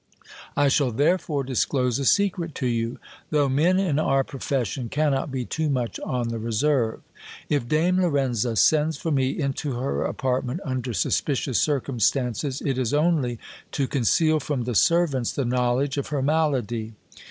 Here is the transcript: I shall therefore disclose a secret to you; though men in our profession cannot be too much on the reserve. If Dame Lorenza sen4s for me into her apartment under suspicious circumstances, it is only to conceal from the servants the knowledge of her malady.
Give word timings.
I 0.57 0.67
shall 0.67 0.89
therefore 0.89 1.43
disclose 1.43 1.99
a 1.99 2.05
secret 2.05 2.55
to 2.55 2.65
you; 2.65 2.97
though 3.29 3.47
men 3.47 3.77
in 3.77 3.99
our 3.99 4.23
profession 4.23 4.89
cannot 4.89 5.31
be 5.31 5.45
too 5.45 5.69
much 5.69 5.99
on 5.99 6.29
the 6.29 6.39
reserve. 6.39 7.01
If 7.49 7.67
Dame 7.67 8.01
Lorenza 8.01 8.53
sen4s 8.53 8.97
for 8.97 9.11
me 9.11 9.39
into 9.39 9.73
her 9.73 10.01
apartment 10.03 10.61
under 10.65 10.91
suspicious 10.93 11.61
circumstances, 11.61 12.63
it 12.65 12.79
is 12.79 12.95
only 12.95 13.37
to 13.73 13.87
conceal 13.87 14.39
from 14.39 14.63
the 14.63 14.73
servants 14.73 15.31
the 15.33 15.45
knowledge 15.45 15.99
of 15.99 16.07
her 16.07 16.23
malady. 16.23 16.93